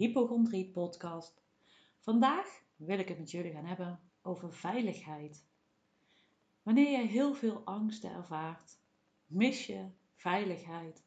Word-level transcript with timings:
hypochondrie 0.00 0.70
podcast. 0.70 1.42
Vandaag 1.98 2.62
wil 2.76 2.98
ik 2.98 3.08
het 3.08 3.18
met 3.18 3.30
jullie 3.30 3.52
gaan 3.52 3.64
hebben 3.64 4.00
over 4.22 4.52
veiligheid. 4.52 5.46
Wanneer 6.62 6.90
je 6.90 7.06
heel 7.06 7.34
veel 7.34 7.62
angsten 7.64 8.10
ervaart, 8.10 8.78
mis 9.26 9.66
je 9.66 9.88
veiligheid. 10.14 11.04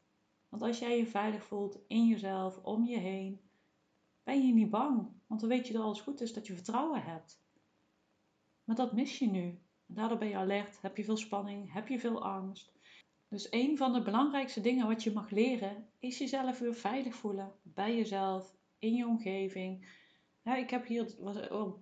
Want 0.48 0.62
als 0.62 0.78
jij 0.78 0.96
je 0.96 1.06
veilig 1.06 1.44
voelt 1.44 1.78
in 1.86 2.06
jezelf, 2.06 2.58
om 2.58 2.84
je 2.84 2.98
heen, 2.98 3.40
ben 4.22 4.46
je 4.46 4.52
niet 4.52 4.70
bang. 4.70 5.08
Want 5.26 5.40
dan 5.40 5.48
weet 5.48 5.66
je 5.66 5.72
dat 5.72 5.82
alles 5.82 6.00
goed 6.00 6.20
is, 6.20 6.32
dat 6.32 6.46
je 6.46 6.54
vertrouwen 6.54 7.02
hebt. 7.02 7.42
Maar 8.64 8.76
dat 8.76 8.92
mis 8.92 9.18
je 9.18 9.26
nu. 9.26 9.58
Daardoor 9.86 10.18
ben 10.18 10.28
je 10.28 10.36
alert, 10.36 10.80
heb 10.82 10.96
je 10.96 11.04
veel 11.04 11.16
spanning, 11.16 11.72
heb 11.72 11.88
je 11.88 11.98
veel 11.98 12.24
angst. 12.24 12.72
Dus 13.28 13.46
een 13.50 13.76
van 13.76 13.92
de 13.92 14.02
belangrijkste 14.02 14.60
dingen 14.60 14.86
wat 14.86 15.02
je 15.02 15.12
mag 15.12 15.30
leren 15.30 15.88
is 15.98 16.18
jezelf 16.18 16.58
weer 16.58 16.74
veilig 16.74 17.14
voelen 17.14 17.52
bij 17.62 17.96
jezelf, 17.96 18.54
in 18.84 18.94
je 18.94 19.06
omgeving. 19.06 20.02
Ik 20.42 20.70
heb 20.70 20.86
hier 20.86 21.14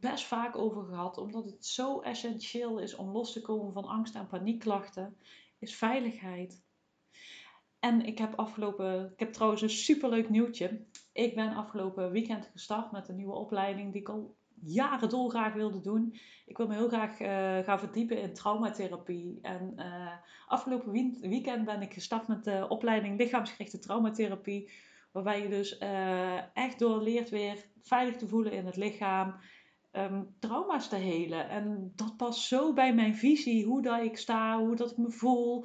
best 0.00 0.24
vaak 0.24 0.56
over 0.56 0.84
gehad, 0.84 1.18
omdat 1.18 1.44
het 1.44 1.66
zo 1.66 2.00
essentieel 2.00 2.78
is 2.78 2.94
om 2.94 3.10
los 3.10 3.32
te 3.32 3.40
komen 3.40 3.72
van 3.72 3.84
angst 3.84 4.14
en 4.14 4.26
paniekklachten, 4.26 5.16
is 5.58 5.74
veiligheid. 5.74 6.62
En 7.78 8.04
ik 8.04 8.18
heb 8.18 8.34
afgelopen, 8.34 9.10
ik 9.12 9.18
heb 9.18 9.32
trouwens 9.32 9.62
een 9.62 9.70
superleuk 9.70 10.28
nieuwtje. 10.28 10.84
Ik 11.12 11.34
ben 11.34 11.54
afgelopen 11.54 12.10
weekend 12.10 12.50
gestart 12.52 12.92
met 12.92 13.08
een 13.08 13.16
nieuwe 13.16 13.34
opleiding 13.34 13.92
die 13.92 14.00
ik 14.00 14.08
al 14.08 14.36
jaren 14.64 15.08
dolgraag 15.08 15.52
wilde 15.52 15.80
doen. 15.80 16.16
Ik 16.46 16.56
wil 16.56 16.66
me 16.66 16.74
heel 16.74 16.88
graag 16.88 17.20
uh, 17.20 17.66
gaan 17.66 17.78
verdiepen 17.78 18.20
in 18.20 18.34
traumatherapie. 18.34 19.38
En 19.42 19.72
uh, 19.76 20.12
afgelopen 20.46 20.92
weekend 21.20 21.64
ben 21.64 21.82
ik 21.82 21.92
gestart 21.92 22.28
met 22.28 22.44
de 22.44 22.66
opleiding 22.68 23.18
lichaamsgerichte 23.18 23.78
traumatherapie. 23.78 24.70
Waarbij 25.12 25.42
je 25.42 25.48
dus 25.48 25.80
uh, 25.80 26.56
echt 26.56 26.78
doorleert 26.78 27.28
weer 27.28 27.56
veilig 27.82 28.16
te 28.16 28.28
voelen 28.28 28.52
in 28.52 28.66
het 28.66 28.76
lichaam. 28.76 29.34
Um, 29.92 30.34
trauma's 30.38 30.88
te 30.88 30.96
helen. 30.96 31.48
En 31.48 31.92
dat 31.94 32.16
past 32.16 32.40
zo 32.40 32.72
bij 32.72 32.94
mijn 32.94 33.16
visie, 33.16 33.64
hoe 33.64 33.82
dat 33.82 34.02
ik 34.02 34.16
sta, 34.16 34.58
hoe 34.58 34.76
dat 34.76 34.90
ik 34.90 34.96
me 34.96 35.10
voel. 35.10 35.64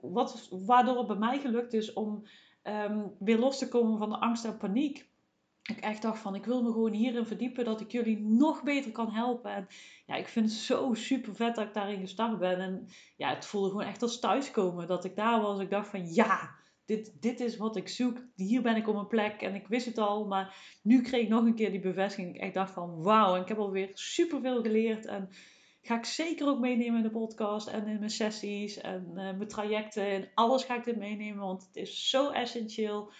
wat, 0.00 0.48
waardoor 0.50 0.98
het 0.98 1.06
bij 1.06 1.16
mij 1.16 1.38
gelukt 1.38 1.72
is 1.72 1.92
om 1.92 2.26
um, 2.62 3.14
weer 3.18 3.38
los 3.38 3.58
te 3.58 3.68
komen 3.68 3.98
van 3.98 4.08
de 4.08 4.20
angst 4.20 4.44
en 4.44 4.56
paniek 4.56 5.08
ik 5.68 5.80
echt 5.80 6.02
dacht 6.02 6.18
van, 6.18 6.34
ik 6.34 6.44
wil 6.44 6.62
me 6.62 6.72
gewoon 6.72 6.92
hierin 6.92 7.26
verdiepen, 7.26 7.64
dat 7.64 7.80
ik 7.80 7.92
jullie 7.92 8.20
nog 8.20 8.62
beter 8.62 8.92
kan 8.92 9.10
helpen. 9.12 9.54
En 9.54 9.66
ja, 10.06 10.14
ik 10.14 10.28
vind 10.28 10.50
het 10.50 10.58
zo 10.58 10.94
super 10.94 11.34
vet 11.34 11.54
dat 11.54 11.66
ik 11.66 11.74
daarin 11.74 12.00
gestart 12.00 12.38
ben. 12.38 12.60
En 12.60 12.88
ja, 13.16 13.34
het 13.34 13.46
voelde 13.46 13.68
gewoon 13.68 13.86
echt 13.86 14.02
als 14.02 14.20
thuiskomen, 14.20 14.86
dat 14.86 15.04
ik 15.04 15.16
daar 15.16 15.40
was. 15.40 15.60
Ik 15.60 15.70
dacht 15.70 15.88
van, 15.88 16.14
ja, 16.14 16.54
dit, 16.86 17.12
dit 17.20 17.40
is 17.40 17.56
wat 17.56 17.76
ik 17.76 17.88
zoek. 17.88 18.18
Hier 18.34 18.62
ben 18.62 18.76
ik 18.76 18.88
op 18.88 18.94
mijn 18.94 19.06
plek 19.06 19.42
en 19.42 19.54
ik 19.54 19.66
wist 19.68 19.86
het 19.86 19.98
al. 19.98 20.26
Maar 20.26 20.78
nu 20.82 21.02
kreeg 21.02 21.22
ik 21.22 21.28
nog 21.28 21.44
een 21.44 21.54
keer 21.54 21.70
die 21.70 21.80
bevestiging. 21.80 22.42
Ik 22.42 22.54
dacht 22.54 22.72
van, 22.72 23.02
wauw. 23.02 23.36
Ik 23.36 23.48
heb 23.48 23.58
alweer 23.58 23.90
super 23.92 24.40
veel 24.40 24.62
geleerd. 24.62 25.06
En 25.06 25.28
ga 25.82 25.96
ik 25.96 26.04
zeker 26.04 26.46
ook 26.46 26.60
meenemen 26.60 26.96
in 26.96 27.02
de 27.02 27.10
podcast 27.10 27.66
en 27.66 27.86
in 27.86 27.98
mijn 27.98 28.10
sessies 28.10 28.80
en 28.80 29.04
uh, 29.08 29.14
mijn 29.14 29.48
trajecten. 29.48 30.06
En 30.06 30.28
alles 30.34 30.64
ga 30.64 30.76
ik 30.76 30.84
dit 30.84 30.96
meenemen, 30.96 31.44
want 31.44 31.66
het 31.66 31.76
is 31.76 32.08
zo 32.10 32.30
essentieel 32.30 33.12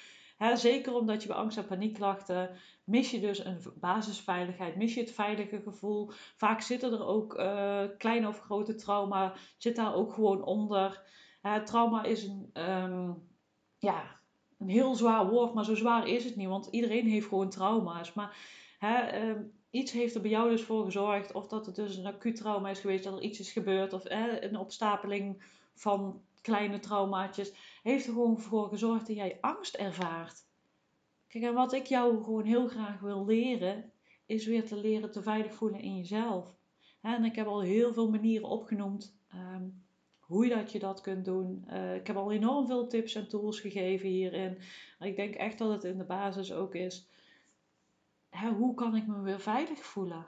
zeker 0.54 0.94
omdat 0.94 1.22
je 1.22 1.28
bij 1.28 1.36
angst 1.36 1.56
en 1.56 1.66
paniekklachten 1.66 2.50
mis 2.86 3.10
je 3.10 3.20
dus 3.20 3.44
een 3.44 3.58
basisveiligheid, 3.74 4.76
mis 4.76 4.94
je 4.94 5.00
het 5.00 5.12
veilige 5.12 5.60
gevoel. 5.62 6.10
Vaak 6.36 6.60
zitten 6.60 6.92
er 6.92 7.06
ook 7.06 7.38
uh, 7.38 7.82
kleine 7.98 8.28
of 8.28 8.40
grote 8.40 8.74
trauma, 8.74 9.34
zit 9.56 9.76
daar 9.76 9.94
ook 9.94 10.12
gewoon 10.12 10.44
onder. 10.44 11.02
trauma 11.64 12.04
is 12.04 12.24
een, 12.24 12.50
ehm, 12.52 13.12
ja, 13.78 14.20
een 14.58 14.68
heel 14.68 14.94
zwaar 14.94 15.28
woord, 15.28 15.54
maar 15.54 15.64
zo 15.64 15.74
zwaar 15.74 16.08
is 16.08 16.24
het 16.24 16.36
niet, 16.36 16.48
want 16.48 16.68
iedereen 16.70 17.06
heeft 17.06 17.28
gewoon 17.28 17.50
trauma's. 17.50 18.12
Maar 18.12 18.36
ehm, 18.78 19.42
iets 19.70 19.92
heeft 19.92 20.14
er 20.14 20.20
bij 20.20 20.30
jou 20.30 20.50
dus 20.50 20.62
voor 20.62 20.84
gezorgd, 20.84 21.32
of 21.32 21.46
dat 21.48 21.66
het 21.66 21.74
dus 21.74 21.96
een 21.96 22.06
acuut 22.06 22.36
trauma 22.36 22.70
is 22.70 22.80
geweest, 22.80 23.04
dat 23.04 23.16
er 23.16 23.22
iets 23.22 23.40
is 23.40 23.52
gebeurd, 23.52 23.92
of 23.92 24.02
een 24.04 24.56
opstapeling 24.56 25.42
van 25.74 26.22
kleine 26.40 26.78
traumaatjes, 26.78 27.52
heeft 27.82 28.06
er 28.06 28.12
gewoon 28.12 28.38
voor 28.38 28.68
gezorgd 28.68 29.06
dat 29.06 29.16
jij 29.16 29.38
angst 29.40 29.74
ervaart. 29.74 30.44
Kijk, 31.28 31.44
en 31.44 31.54
wat 31.54 31.72
ik 31.72 31.86
jou 31.86 32.24
gewoon 32.24 32.44
heel 32.44 32.68
graag 32.68 33.00
wil 33.00 33.24
leren, 33.24 33.92
is 34.26 34.46
weer 34.46 34.66
te 34.66 34.76
leren 34.76 35.10
te 35.10 35.22
veilig 35.22 35.54
voelen 35.54 35.80
in 35.80 35.96
jezelf. 35.96 36.54
En 37.00 37.24
ik 37.24 37.34
heb 37.34 37.46
al 37.46 37.60
heel 37.60 37.92
veel 37.92 38.10
manieren 38.10 38.48
opgenoemd 38.48 39.18
um, 39.34 39.85
hoe 40.26 40.48
dat 40.48 40.72
je 40.72 40.78
dat 40.78 41.00
kunt 41.00 41.24
doen. 41.24 41.64
Uh, 41.68 41.94
ik 41.94 42.06
heb 42.06 42.16
al 42.16 42.32
enorm 42.32 42.66
veel 42.66 42.86
tips 42.86 43.14
en 43.14 43.28
tools 43.28 43.60
gegeven 43.60 44.08
hierin. 44.08 44.58
Ik 45.00 45.16
denk 45.16 45.34
echt 45.34 45.58
dat 45.58 45.70
het 45.70 45.84
in 45.84 45.98
de 45.98 46.04
basis 46.04 46.52
ook 46.52 46.74
is. 46.74 47.08
Hè, 48.30 48.48
hoe 48.48 48.74
kan 48.74 48.96
ik 48.96 49.06
me 49.06 49.20
weer 49.20 49.40
veilig 49.40 49.84
voelen? 49.84 50.26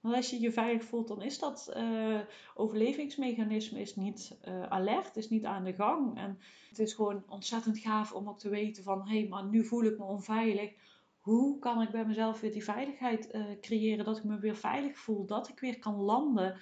Want 0.00 0.14
als 0.14 0.30
je 0.30 0.40
je 0.40 0.52
veilig 0.52 0.84
voelt, 0.84 1.08
dan 1.08 1.22
is 1.22 1.38
dat 1.38 1.72
uh, 1.76 2.20
overlevingsmechanisme 2.54 3.80
is 3.80 3.96
niet 3.96 4.38
uh, 4.48 4.62
alert, 4.62 5.16
is 5.16 5.30
niet 5.30 5.44
aan 5.44 5.64
de 5.64 5.74
gang. 5.74 6.18
En 6.18 6.38
het 6.68 6.78
is 6.78 6.92
gewoon 6.92 7.22
ontzettend 7.28 7.78
gaaf 7.78 8.12
om 8.12 8.28
ook 8.28 8.38
te 8.38 8.48
weten 8.48 8.82
van, 8.82 9.08
hé, 9.08 9.18
hey, 9.18 9.28
maar 9.28 9.44
nu 9.44 9.64
voel 9.64 9.84
ik 9.84 9.98
me 9.98 10.04
onveilig. 10.04 10.72
Hoe 11.18 11.58
kan 11.58 11.82
ik 11.82 11.90
bij 11.90 12.04
mezelf 12.04 12.40
weer 12.40 12.52
die 12.52 12.64
veiligheid 12.64 13.36
creëren, 13.60 14.04
dat 14.04 14.16
ik 14.16 14.24
me 14.24 14.38
weer 14.38 14.56
veilig 14.56 14.98
voel, 14.98 15.26
dat 15.26 15.48
ik 15.48 15.60
weer 15.60 15.78
kan 15.78 15.94
landen, 15.94 16.58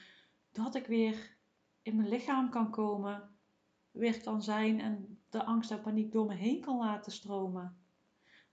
dat 0.52 0.74
ik 0.74 0.86
weer 0.86 1.37
in 1.88 1.96
mijn 1.96 2.08
lichaam 2.08 2.50
kan 2.50 2.70
komen, 2.70 3.28
weer 3.90 4.22
kan 4.22 4.42
zijn 4.42 4.80
en 4.80 5.18
de 5.30 5.44
angst 5.44 5.70
en 5.70 5.80
paniek 5.80 6.12
door 6.12 6.26
me 6.26 6.34
heen 6.34 6.60
kan 6.60 6.78
laten 6.78 7.12
stromen. 7.12 7.76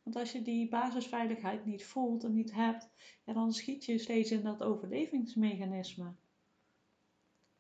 Want 0.04 0.16
als 0.16 0.32
je 0.32 0.42
die 0.42 0.70
basisveiligheid 0.70 1.66
niet 1.66 1.86
voelt 1.86 2.24
en 2.24 2.34
niet 2.34 2.54
hebt, 2.54 2.90
dan 3.24 3.54
schiet 3.54 3.86
je 3.86 3.98
steeds 3.98 4.32
in 4.32 4.44
dat 4.44 4.64
overlevingsmechanisme. 4.64 6.14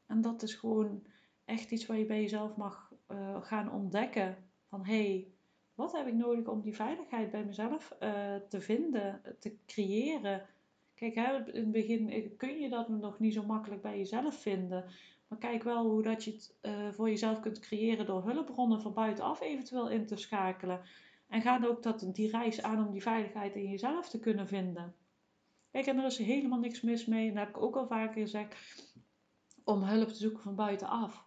En 0.05 0.21
dat 0.21 0.41
is 0.41 0.53
gewoon 0.53 1.05
echt 1.45 1.71
iets 1.71 1.85
waar 1.85 1.97
je 1.97 2.05
bij 2.05 2.21
jezelf 2.21 2.55
mag 2.55 2.93
uh, 3.11 3.43
gaan 3.43 3.71
ontdekken. 3.71 4.37
Van 4.67 4.85
hé, 4.85 5.05
hey, 5.05 5.27
wat 5.73 5.91
heb 5.91 6.07
ik 6.07 6.13
nodig 6.13 6.47
om 6.47 6.61
die 6.61 6.75
veiligheid 6.75 7.31
bij 7.31 7.45
mezelf 7.45 7.95
uh, 7.99 8.35
te 8.35 8.61
vinden, 8.61 9.21
te 9.39 9.57
creëren? 9.65 10.45
Kijk, 10.93 11.15
hè, 11.15 11.51
in 11.51 11.63
het 11.63 11.71
begin 11.71 12.33
kun 12.37 12.59
je 12.59 12.69
dat 12.69 12.89
nog 12.89 13.19
niet 13.19 13.33
zo 13.33 13.45
makkelijk 13.45 13.81
bij 13.81 13.97
jezelf 13.97 14.35
vinden. 14.35 14.85
Maar 15.35 15.49
kijk 15.49 15.63
wel 15.63 15.89
hoe 15.89 16.01
dat 16.01 16.23
je 16.23 16.31
het 16.31 16.57
uh, 16.61 16.91
voor 16.91 17.09
jezelf 17.09 17.39
kunt 17.39 17.59
creëren 17.59 18.05
door 18.05 18.23
hulpbronnen 18.23 18.81
van 18.81 18.93
buitenaf 18.93 19.41
eventueel 19.41 19.89
in 19.89 20.05
te 20.05 20.15
schakelen. 20.15 20.81
En 21.27 21.41
ga 21.41 21.59
ook 21.65 21.83
dat, 21.83 22.09
die 22.13 22.29
reis 22.29 22.61
aan 22.61 22.85
om 22.85 22.91
die 22.91 23.01
veiligheid 23.01 23.55
in 23.55 23.69
jezelf 23.69 24.09
te 24.09 24.19
kunnen 24.19 24.47
vinden. 24.47 24.95
Kijk, 25.71 25.85
en 25.85 25.97
er 25.97 26.05
is 26.05 26.17
helemaal 26.17 26.59
niks 26.59 26.81
mis 26.81 27.05
mee, 27.05 27.27
en 27.27 27.35
dat 27.35 27.45
heb 27.45 27.55
ik 27.55 27.61
ook 27.61 27.75
al 27.75 27.87
vaker 27.87 28.21
gezegd, 28.21 28.95
om 29.63 29.83
hulp 29.83 30.07
te 30.07 30.15
zoeken 30.15 30.43
van 30.43 30.55
buitenaf. 30.55 31.25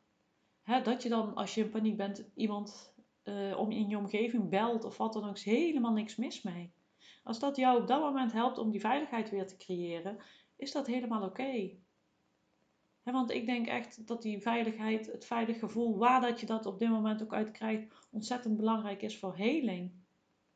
He, 0.62 0.82
dat 0.82 1.02
je 1.02 1.08
dan, 1.08 1.34
als 1.34 1.54
je 1.54 1.64
in 1.64 1.70
paniek 1.70 1.96
bent, 1.96 2.30
iemand 2.34 2.94
uh, 3.25 3.58
om 3.58 3.70
in 3.70 3.88
je 3.88 3.98
omgeving 3.98 4.48
belt 4.48 4.84
of 4.84 4.96
wat 4.96 5.12
dan 5.12 5.28
ook, 5.28 5.36
is 5.36 5.44
helemaal 5.44 5.92
niks 5.92 6.16
mis 6.16 6.42
mee. 6.42 6.72
Als 7.22 7.38
dat 7.38 7.56
jou 7.56 7.80
op 7.80 7.86
dat 7.86 8.00
moment 8.00 8.32
helpt 8.32 8.58
om 8.58 8.70
die 8.70 8.80
veiligheid 8.80 9.30
weer 9.30 9.46
te 9.46 9.56
creëren, 9.56 10.19
is 10.56 10.72
dat 10.72 10.86
helemaal 10.86 11.22
oké 11.22 11.70
want 13.12 13.30
ik 13.30 13.46
denk 13.46 13.66
echt 13.66 14.06
dat 14.06 14.22
die 14.22 14.42
veiligheid, 14.42 15.12
het 15.12 15.24
veilig 15.24 15.58
gevoel, 15.58 15.98
waar 15.98 16.20
dat 16.20 16.41
je 16.41 16.46
dat 16.46 16.66
op 16.66 16.78
dit 16.78 16.88
moment 16.88 17.22
ook 17.22 17.34
uit 17.34 17.50
krijgt, 17.50 17.94
ontzettend 18.10 18.56
belangrijk 18.56 19.02
is 19.02 19.19
voor 19.19 19.37
heling. 19.37 19.93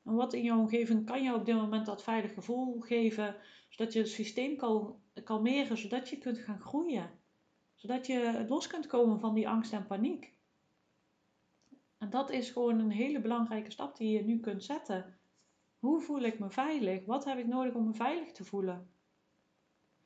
En 0.04 0.14
wat 0.14 0.32
in 0.32 0.42
je 0.42 0.52
omgeving 0.52 1.06
kan 1.06 1.22
je 1.22 1.34
op 1.34 1.44
dit 1.44 1.54
moment 1.54 1.86
dat 1.86 2.02
veilig 2.02 2.34
gevoel 2.34 2.80
geven, 2.80 3.36
zodat 3.68 3.92
je 3.92 3.98
het 3.98 4.08
systeem 4.08 4.56
kan 4.56 5.00
kalmeren, 5.24 5.78
zodat 5.78 6.08
je 6.08 6.18
kunt 6.18 6.38
gaan 6.38 6.60
groeien. 6.60 7.10
Zodat 7.74 8.06
je 8.06 8.44
los 8.48 8.66
kunt 8.66 8.86
komen 8.86 9.20
van 9.20 9.34
die 9.34 9.48
angst 9.48 9.72
en 9.72 9.86
paniek. 9.86 10.32
En 11.98 12.10
dat 12.10 12.30
is 12.30 12.50
gewoon 12.50 12.78
een 12.78 12.90
hele 12.90 13.20
belangrijke 13.20 13.70
stap 13.70 13.96
die 13.96 14.10
je 14.10 14.24
nu 14.24 14.40
kunt 14.40 14.64
zetten. 14.64 15.18
Hoe 15.78 16.00
voel 16.00 16.20
ik 16.20 16.38
me 16.38 16.50
veilig? 16.50 17.04
Wat 17.04 17.24
heb 17.24 17.38
ik 17.38 17.46
nodig 17.46 17.74
om 17.74 17.86
me 17.86 17.94
veilig 17.94 18.32
te 18.32 18.44
voelen? 18.44 18.91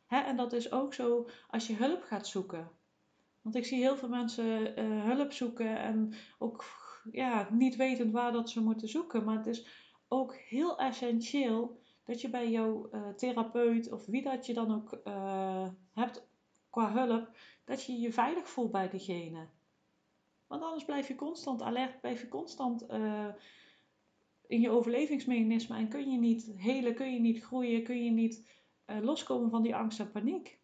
En 0.08 0.37
dat 0.37 0.53
is 0.53 0.73
ook 0.73 0.94
zo 0.94 1.29
als 1.50 1.67
je 1.67 1.75
hulp 1.75 2.03
gaat 2.03 2.26
zoeken. 2.26 2.70
Want 3.43 3.55
ik 3.55 3.64
zie 3.67 3.79
heel 3.79 3.97
veel 3.97 4.08
mensen 4.08 4.79
uh, 4.79 5.05
hulp 5.05 5.32
zoeken 5.32 5.79
en 5.79 6.12
ook 6.38 6.64
ja, 7.11 7.49
niet 7.50 7.76
wetend 7.76 8.12
waar 8.12 8.32
dat 8.32 8.50
ze 8.50 8.62
moeten 8.62 8.88
zoeken. 8.88 9.25
Maar 9.25 9.37
het 9.37 9.47
is 9.47 9.67
ook 10.08 10.35
heel 10.35 10.79
essentieel 10.79 11.81
dat 12.05 12.20
je 12.20 12.31
bij 12.31 12.50
jouw 12.50 12.88
uh, 12.93 13.08
therapeut 13.08 13.93
of 13.93 14.06
wie 14.06 14.23
dat 14.23 14.47
je 14.47 14.55
dan 14.55 14.75
ook 14.75 15.00
uh, 15.05 15.69
hebt 15.94 16.29
qua 16.70 16.93
hulp, 16.93 17.37
dat 17.64 17.85
je 17.85 18.00
je 18.00 18.12
veilig 18.12 18.49
voelt 18.49 18.73
bij 18.73 18.88
diegene. 18.88 19.47
Want 20.47 20.62
anders 20.62 20.85
blijf 20.85 21.08
je 21.08 21.14
constant 21.14 21.62
alert, 21.62 22.00
blijf 22.00 22.20
je 22.20 22.29
constant 22.29 22.87
in 24.47 24.61
je 24.61 24.70
overlevingsmechanisme 24.70 25.76
en 25.76 25.88
kun 25.88 26.11
je 26.11 26.19
niet 26.19 26.53
helen, 26.56 26.94
kun 26.94 27.12
je 27.12 27.20
niet 27.20 27.44
groeien, 27.44 27.82
kun 27.82 28.05
je 28.05 28.11
niet 28.11 28.49
loskomen 28.86 29.50
van 29.50 29.62
die 29.62 29.76
angst 29.76 30.00
en 30.00 30.10
paniek. 30.10 30.58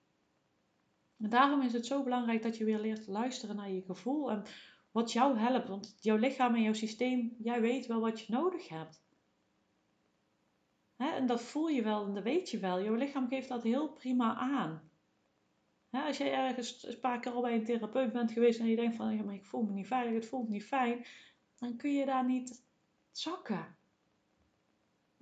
En 1.19 1.29
daarom 1.29 1.63
is 1.63 1.73
het 1.73 1.87
zo 1.87 2.03
belangrijk 2.03 2.43
dat 2.43 2.57
je 2.57 2.65
weer 2.65 2.79
leert 2.79 3.05
te 3.05 3.11
luisteren 3.11 3.57
naar 3.57 3.71
je 3.71 3.83
gevoel. 3.83 4.31
En 4.31 4.45
wat 4.91 5.13
jou 5.13 5.39
helpt. 5.39 5.69
Want 5.69 5.97
jouw 6.01 6.17
lichaam 6.17 6.55
en 6.55 6.63
jouw 6.63 6.73
systeem, 6.73 7.37
jij 7.39 7.61
weet 7.61 7.87
wel 7.87 8.01
wat 8.01 8.21
je 8.21 8.33
nodig 8.33 8.69
hebt. 8.69 9.03
En 10.97 11.27
dat 11.27 11.43
voel 11.43 11.69
je 11.69 11.83
wel 11.83 12.05
en 12.05 12.15
dat 12.15 12.23
weet 12.23 12.51
je 12.51 12.59
wel. 12.59 12.83
Jouw 12.83 12.95
lichaam 12.95 13.29
geeft 13.29 13.49
dat 13.49 13.63
heel 13.63 13.89
prima 13.89 14.35
aan. 14.35 14.91
Als 15.91 16.17
jij 16.17 16.33
ergens 16.33 16.87
een 16.87 17.01
paar 17.01 17.21
keer 17.21 17.33
al 17.33 17.43
bij 17.43 17.55
een 17.55 17.65
therapeut 17.65 18.13
bent 18.13 18.33
geweest 18.33 18.61
en 18.61 18.67
je 18.67 18.77
denkt 18.77 18.97
van, 18.97 19.17
ja, 19.17 19.23
maar 19.23 19.35
ik 19.35 19.45
voel 19.45 19.63
me 19.63 19.73
niet 19.73 19.87
veilig, 19.87 20.15
het 20.15 20.27
voelt 20.27 20.49
niet 20.49 20.65
fijn, 20.65 21.05
dan 21.59 21.77
kun 21.77 21.93
je 21.93 22.07
daar 22.07 22.25
niet 22.25 22.65
zakken. 23.11 23.77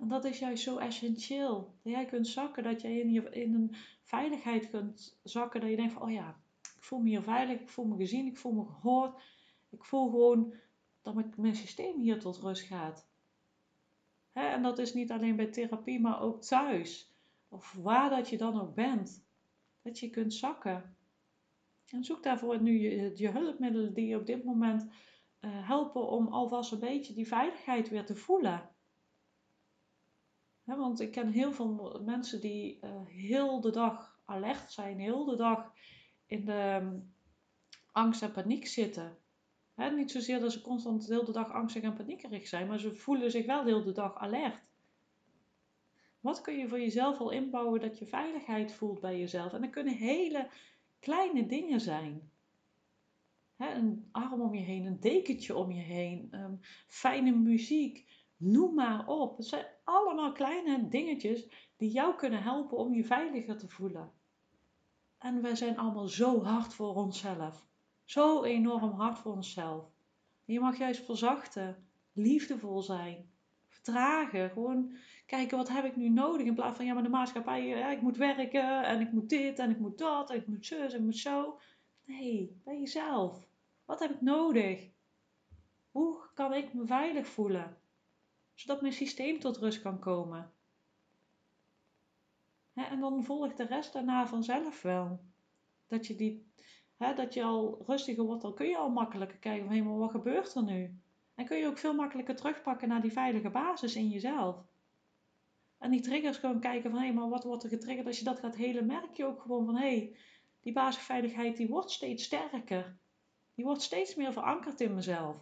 En 0.01 0.07
dat 0.07 0.25
is 0.25 0.39
juist 0.39 0.63
zo 0.63 0.77
essentieel. 0.77 1.73
Dat 1.83 1.93
jij 1.93 2.05
kunt 2.05 2.27
zakken, 2.27 2.63
dat 2.63 2.81
jij 2.81 2.99
in, 2.99 3.11
je, 3.11 3.29
in 3.29 3.53
een 3.53 3.75
veiligheid 4.03 4.69
kunt 4.69 5.19
zakken. 5.23 5.61
Dat 5.61 5.69
je 5.69 5.75
denkt 5.75 5.93
van, 5.93 6.01
oh 6.01 6.11
ja, 6.11 6.39
ik 6.75 6.83
voel 6.83 6.99
me 6.99 7.09
hier 7.09 7.21
veilig, 7.21 7.59
ik 7.59 7.69
voel 7.69 7.85
me 7.85 7.95
gezien, 7.95 8.25
ik 8.25 8.37
voel 8.37 8.51
me 8.51 8.65
gehoord. 8.65 9.21
Ik 9.69 9.83
voel 9.83 10.09
gewoon 10.09 10.53
dat 11.01 11.37
mijn 11.37 11.55
systeem 11.55 11.99
hier 11.99 12.19
tot 12.19 12.37
rust 12.37 12.61
gaat. 12.63 13.09
En 14.31 14.61
dat 14.61 14.79
is 14.79 14.93
niet 14.93 15.11
alleen 15.11 15.35
bij 15.35 15.47
therapie, 15.47 15.99
maar 15.99 16.21
ook 16.21 16.41
thuis. 16.41 17.15
Of 17.49 17.73
waar 17.73 18.09
dat 18.09 18.29
je 18.29 18.37
dan 18.37 18.61
ook 18.61 18.75
bent. 18.75 19.25
Dat 19.81 19.99
je 19.99 20.09
kunt 20.09 20.33
zakken. 20.33 20.95
En 21.85 22.03
zoek 22.03 22.23
daarvoor 22.23 22.61
nu 22.61 22.79
je, 23.15 23.29
hulpmiddelen 23.29 23.93
die 23.93 24.07
je 24.07 24.17
op 24.17 24.25
dit 24.25 24.43
moment 24.43 24.81
uh, 24.81 25.67
helpen 25.67 26.07
om 26.07 26.27
alvast 26.27 26.71
een 26.71 26.79
beetje 26.79 27.13
die 27.13 27.27
veiligheid 27.27 27.89
weer 27.89 28.05
te 28.05 28.15
voelen. 28.15 28.69
Want 30.77 30.99
ik 30.99 31.11
ken 31.11 31.31
heel 31.31 31.51
veel 31.51 32.01
mensen 32.05 32.41
die 32.41 32.79
uh, 32.81 32.89
heel 33.05 33.61
de 33.61 33.71
dag 33.71 34.19
alert 34.25 34.71
zijn, 34.71 34.99
heel 34.99 35.25
de 35.25 35.35
dag 35.35 35.73
in 36.25 36.45
de 36.45 36.79
um, 36.81 37.13
angst 37.91 38.21
en 38.21 38.31
paniek 38.31 38.67
zitten. 38.67 39.17
Niet 39.75 40.11
zozeer 40.11 40.39
dat 40.39 40.51
ze 40.51 40.61
constant 40.61 41.07
de 41.07 41.13
hele 41.13 41.31
dag 41.31 41.51
angstig 41.51 41.83
en 41.83 41.93
paniekerig 41.93 42.47
zijn, 42.47 42.67
maar 42.67 42.79
ze 42.79 42.95
voelen 42.95 43.31
zich 43.31 43.45
wel 43.45 43.63
de 43.63 43.73
hele 43.73 43.91
dag 43.91 44.17
alert. 44.17 44.59
Wat 46.19 46.41
kun 46.41 46.57
je 46.57 46.67
voor 46.67 46.79
jezelf 46.79 47.19
al 47.19 47.31
inbouwen 47.31 47.81
dat 47.81 47.99
je 47.99 48.05
veiligheid 48.05 48.73
voelt 48.73 48.99
bij 48.99 49.19
jezelf? 49.19 49.53
En 49.53 49.61
dat 49.61 49.69
kunnen 49.69 49.93
hele 49.93 50.49
kleine 50.99 51.45
dingen 51.45 51.81
zijn. 51.81 52.31
een 53.57 54.09
arm 54.11 54.41
om 54.41 54.53
je 54.53 54.61
heen, 54.61 54.85
een 54.85 54.99
dekentje 54.99 55.55
om 55.55 55.71
je 55.71 55.81
heen, 55.81 56.29
um, 56.31 56.59
fijne 56.87 57.31
muziek, 57.31 58.20
noem 58.41 58.73
maar 58.73 59.07
op. 59.07 59.37
Het 59.37 59.45
zijn 59.45 59.65
allemaal 59.83 60.31
kleine 60.31 60.87
dingetjes 60.87 61.71
die 61.77 61.91
jou 61.91 62.15
kunnen 62.15 62.43
helpen 62.43 62.77
om 62.77 62.93
je 62.93 63.05
veiliger 63.05 63.57
te 63.57 63.67
voelen. 63.67 64.11
En 65.17 65.41
wij 65.41 65.55
zijn 65.55 65.77
allemaal 65.77 66.07
zo 66.07 66.43
hard 66.43 66.73
voor 66.73 66.95
onszelf. 66.95 67.65
Zo 68.03 68.43
enorm 68.43 68.91
hard 68.91 69.19
voor 69.19 69.33
onszelf. 69.33 69.85
je 70.45 70.59
mag 70.59 70.77
juist 70.77 71.05
verzachten, 71.05 71.87
liefdevol 72.13 72.81
zijn, 72.81 73.31
vertragen. 73.67 74.49
Gewoon 74.49 74.95
kijken 75.25 75.57
wat 75.57 75.69
heb 75.69 75.85
ik 75.85 75.95
nu 75.95 76.09
nodig. 76.09 76.47
In 76.47 76.55
plaats 76.55 76.75
van 76.75 76.85
ja, 76.85 76.93
maar 76.93 77.03
de 77.03 77.09
maatschappij, 77.09 77.67
ja, 77.67 77.91
ik 77.91 78.01
moet 78.01 78.17
werken 78.17 78.83
en 78.83 78.99
ik 78.99 79.11
moet 79.11 79.29
dit 79.29 79.59
en 79.59 79.69
ik 79.69 79.79
moet 79.79 79.97
dat 79.97 80.29
en 80.29 80.35
ik 80.35 80.47
moet 80.47 80.65
zo 80.65 80.75
en 80.75 80.93
ik 80.93 80.99
moet 80.99 81.17
zo. 81.17 81.59
Nee, 82.05 82.61
bij 82.63 82.79
jezelf. 82.79 83.47
Wat 83.85 83.99
heb 83.99 84.11
ik 84.11 84.21
nodig? 84.21 84.89
Hoe 85.91 86.17
kan 86.33 86.53
ik 86.53 86.73
me 86.73 86.85
veilig 86.85 87.27
voelen? 87.27 87.80
Zodat 88.53 88.81
mijn 88.81 88.93
systeem 88.93 89.39
tot 89.39 89.57
rust 89.57 89.81
kan 89.81 89.99
komen. 89.99 90.53
en 92.73 92.99
dan 92.99 93.23
volgt 93.23 93.57
de 93.57 93.65
rest 93.65 93.93
daarna 93.93 94.27
vanzelf 94.27 94.81
wel. 94.81 95.19
Dat 95.87 96.07
je 96.07 96.15
die 96.15 96.51
dat 97.09 97.33
je 97.33 97.43
al 97.43 97.83
rustiger 97.85 98.23
wordt, 98.23 98.41
dan 98.41 98.53
kun 98.53 98.67
je 98.67 98.77
al 98.77 98.89
makkelijker 98.89 99.37
kijken 99.37 99.67
van 99.67 99.75
hé, 99.75 99.83
wat 99.83 100.11
gebeurt 100.11 100.55
er 100.55 100.63
nu? 100.63 100.99
En 101.35 101.45
kun 101.45 101.57
je 101.57 101.67
ook 101.67 101.77
veel 101.77 101.93
makkelijker 101.93 102.35
terugpakken 102.35 102.87
naar 102.87 103.01
die 103.01 103.11
veilige 103.11 103.49
basis 103.49 103.95
in 103.95 104.09
jezelf. 104.09 104.55
En 105.77 105.91
die 105.91 106.01
triggers 106.01 106.37
gewoon 106.37 106.59
kijken 106.59 106.91
van 106.91 106.99
hé, 106.99 107.11
maar 107.11 107.29
wat 107.29 107.43
wordt 107.43 107.63
er 107.63 107.69
getriggerd? 107.69 108.07
Als 108.07 108.17
je 108.17 108.23
dat 108.23 108.39
gaat 108.39 108.55
helen, 108.55 108.85
merk 108.85 109.17
je 109.17 109.25
ook 109.25 109.41
gewoon 109.41 109.65
van 109.65 109.75
hé, 109.75 110.15
die 110.59 110.73
basisveiligheid 110.73 111.57
die 111.57 111.67
wordt 111.67 111.91
steeds 111.91 112.23
sterker. 112.23 112.97
Die 113.55 113.65
wordt 113.65 113.81
steeds 113.81 114.15
meer 114.15 114.33
verankerd 114.33 114.81
in 114.81 114.93
mezelf. 114.93 115.35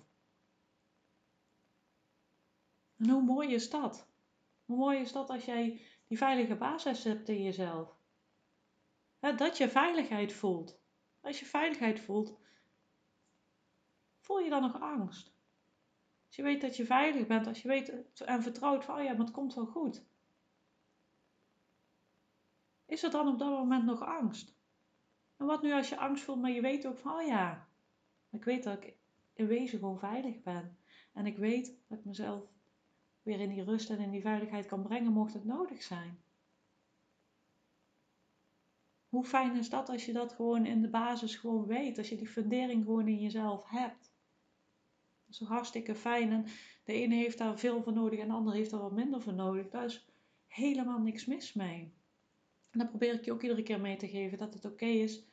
En 3.00 3.10
hoe 3.10 3.24
mooi 3.24 3.54
is 3.54 3.70
dat? 3.70 4.08
Hoe 4.66 4.78
mooi 4.78 5.00
is 5.00 5.12
dat 5.12 5.30
als 5.30 5.46
jij 5.46 5.82
die 6.08 6.18
veilige 6.18 6.56
basis 6.56 7.04
hebt 7.04 7.30
in 7.30 7.44
jezelf? 7.44 7.98
dat 9.20 9.58
je 9.58 9.70
veiligheid 9.70 10.34
voelt. 10.34 10.80
Als 11.22 11.40
je 11.40 11.46
veiligheid 11.46 12.00
voelt, 12.00 12.40
voel 14.20 14.40
je 14.40 14.50
dan 14.50 14.62
nog 14.62 14.82
angst? 14.82 15.34
Als 16.28 16.36
je 16.36 16.44
weet 16.44 16.62
dat 16.62 16.76
je 16.76 16.86
veilig 16.86 17.28
bent, 17.28 17.48
als 17.48 17.62
je 17.62 17.68
weet 17.68 18.20
en 18.22 18.44
vertrouwt 18.44 18.86
van, 18.86 18.98
oh 18.98 19.04
ja, 19.04 19.12
maar 19.12 19.26
het 19.26 19.32
komt 19.32 19.54
wel 19.54 19.66
goed. 19.66 20.06
Is 22.86 23.04
er 23.04 23.12
dan 23.12 23.28
op 23.28 23.40
dat 23.40 23.50
moment 23.50 23.86
nog 23.86 24.02
angst? 24.02 24.56
En 25.38 25.46
wat 25.46 25.62
nu 25.62 25.74
als 25.74 25.90
je 25.90 25.98
angst 25.98 26.24
voelt, 26.24 26.42
maar 26.42 26.52
je 26.52 26.62
weet 26.62 26.86
ook 26.86 26.98
van, 26.98 27.14
oh 27.14 27.28
ja, 27.28 27.68
ik 28.30 28.44
weet 28.44 28.64
dat 28.64 28.84
ik 28.84 28.98
in 29.34 29.48
wezen 29.48 29.80
gewoon 29.80 30.00
veilig 30.00 30.42
ben. 30.42 30.78
En 31.14 31.26
ik 31.26 31.38
weet 31.38 31.78
dat 31.88 31.98
ik 31.98 32.06
mezelf 32.06 32.59
weer 33.24 33.40
in 33.40 33.50
die 33.50 33.64
rust 33.64 33.90
en 33.90 34.00
in 34.00 34.12
die 34.12 34.22
veiligheid 34.22 34.66
kan 34.66 34.82
brengen, 34.82 35.12
mocht 35.12 35.34
het 35.34 35.46
nodig 35.46 35.84
zijn. 35.84 36.20
Hoe 39.10 39.26
fijn 39.26 39.56
is 39.56 39.70
dat 39.70 39.90
als 39.90 40.06
je 40.06 40.14
dat 40.14 40.34
gewoon 40.34 40.66
in 40.66 40.82
de 40.82 40.90
basis 40.90 41.36
gewoon 41.36 41.66
weet, 41.66 41.98
als 41.98 42.10
je 42.10 42.16
die 42.16 42.28
fundering 42.28 42.84
gewoon 42.84 43.08
in 43.08 43.20
jezelf 43.20 43.70
hebt. 43.70 44.14
Dat 45.26 45.42
is 45.42 45.48
hartstikke 45.48 45.96
fijn 45.96 46.32
en 46.32 46.46
de 46.84 46.94
ene 46.94 47.16
heeft 47.16 47.38
daar 47.38 47.60
veel 47.60 47.84
voor 47.84 47.94
nodig 47.94 48.20
en 48.20 48.28
de 48.28 48.34
ander 48.34 48.54
heeft 48.54 48.72
daar 48.72 48.80
wat 48.80 48.92
minder 48.92 49.22
voor 49.22 49.34
nodig. 49.34 49.70
Daar 49.70 49.86
is 49.86 50.06
helemaal 50.48 51.00
niks 51.00 51.26
mis 51.26 51.54
mee. 51.54 51.94
En 52.70 52.80
dan 52.80 52.88
probeer 52.90 53.14
ik 53.14 53.26
je 53.26 53.32
ook 53.32 53.42
iedere 53.42 53.64
keer 53.64 53.80
mee 53.80 53.96
te 53.96 54.08
geven 54.08 54.38
dat 54.38 54.54
het 54.54 54.66
oké 54.66 54.86
is 54.86 55.28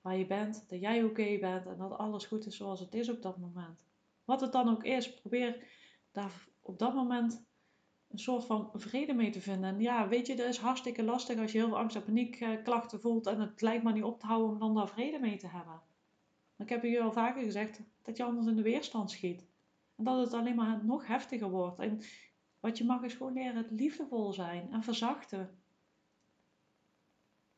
waar 0.00 0.16
je 0.16 0.26
bent, 0.26 0.64
dat 0.68 0.80
jij 0.80 1.02
oké 1.02 1.38
bent 1.38 1.66
en 1.66 1.78
dat 1.78 1.98
alles 1.98 2.26
goed 2.26 2.46
is 2.46 2.56
zoals 2.56 2.80
het 2.80 2.94
is 2.94 3.08
op 3.08 3.22
dat 3.22 3.38
moment. 3.38 3.78
Wat 4.24 4.40
het 4.40 4.52
dan 4.52 4.68
ook 4.68 4.84
is, 4.84 5.14
probeer 5.14 5.66
daar 6.12 6.48
op 6.68 6.78
dat 6.78 6.94
moment 6.94 7.46
een 8.08 8.18
soort 8.18 8.44
van 8.44 8.70
vrede 8.74 9.12
mee 9.12 9.30
te 9.30 9.40
vinden. 9.40 9.74
En 9.74 9.80
ja, 9.80 10.08
weet 10.08 10.26
je, 10.26 10.36
dat 10.36 10.46
is 10.46 10.58
hartstikke 10.58 11.02
lastig 11.02 11.38
als 11.38 11.52
je 11.52 11.58
heel 11.58 11.68
veel 11.68 11.78
angst 11.78 11.96
en 11.96 12.04
paniekklachten 12.04 13.00
voelt 13.00 13.26
en 13.26 13.40
het 13.40 13.60
lijkt 13.60 13.82
maar 13.82 13.92
niet 13.92 14.02
op 14.02 14.20
te 14.20 14.26
houden 14.26 14.50
om 14.50 14.58
dan 14.58 14.74
daar 14.74 14.88
vrede 14.88 15.18
mee 15.18 15.36
te 15.36 15.46
hebben. 15.46 15.80
Ik 16.58 16.68
heb 16.68 16.82
je 16.82 17.00
al 17.00 17.12
vaker 17.12 17.42
gezegd 17.42 17.80
dat 18.02 18.16
je 18.16 18.24
anders 18.24 18.46
in 18.46 18.56
de 18.56 18.62
weerstand 18.62 19.10
schiet. 19.10 19.46
En 19.96 20.04
dat 20.04 20.18
het 20.18 20.32
alleen 20.32 20.54
maar 20.54 20.84
nog 20.84 21.06
heftiger 21.06 21.50
wordt. 21.50 21.78
En 21.78 22.00
wat 22.60 22.78
je 22.78 22.84
mag 22.84 23.02
is 23.02 23.14
gewoon 23.14 23.32
leren 23.32 23.56
het 23.56 23.70
liefdevol 23.70 24.32
zijn 24.32 24.72
en 24.72 24.82
verzachten. 24.82 25.58